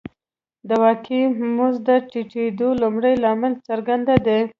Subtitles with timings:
[0.67, 1.23] د واقعي
[1.57, 4.39] مزد د ټیټېدو لومړنی لامل څرګند دی